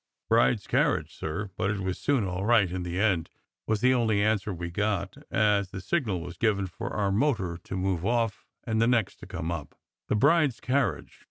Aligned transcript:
"Bride 0.29 0.55
s 0.55 0.65
carriage, 0.65 1.13
sir; 1.15 1.51
but 1.57 1.69
it 1.69 1.79
was 1.81 1.99
soon 1.99 2.23
all 2.25 2.43
right 2.43 2.71
in 2.71 2.81
the 2.81 2.99
end," 2.99 3.29
was 3.67 3.81
the 3.81 3.93
only 3.93 4.19
answer 4.23 4.51
we 4.51 4.71
got, 4.71 5.15
as 5.29 5.69
the 5.69 5.79
signal 5.79 6.21
was 6.21 6.37
given 6.37 6.65
for 6.65 6.89
our 6.91 7.11
motor 7.11 7.55
to 7.65 7.77
move 7.77 8.03
off 8.03 8.47
and 8.63 8.81
the 8.81 8.87
next 8.87 9.17
to 9.17 9.27
come 9.27 9.51
up." 9.51 9.75
The 10.07 10.15
bride 10.15 10.49
s 10.53 10.59
carriage 10.59 11.19